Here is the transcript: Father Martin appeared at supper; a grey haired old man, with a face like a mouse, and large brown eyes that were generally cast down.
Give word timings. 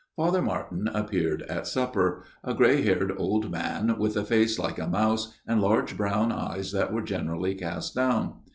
Father 0.15 0.41
Martin 0.41 0.89
appeared 0.95 1.43
at 1.43 1.67
supper; 1.67 2.23
a 2.43 2.55
grey 2.55 2.81
haired 2.81 3.13
old 3.17 3.51
man, 3.51 3.99
with 3.99 4.17
a 4.17 4.25
face 4.25 4.57
like 4.57 4.79
a 4.79 4.87
mouse, 4.87 5.33
and 5.45 5.61
large 5.61 5.95
brown 5.95 6.31
eyes 6.31 6.71
that 6.71 6.91
were 6.91 7.03
generally 7.03 7.53
cast 7.53 7.93
down. 7.93 8.37